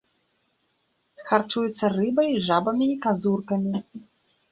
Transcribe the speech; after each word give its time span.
Харчуецца 1.29 1.85
рыбай, 1.97 2.31
жабамі 2.47 2.87
і 2.95 2.95
казуркамі. 3.05 3.75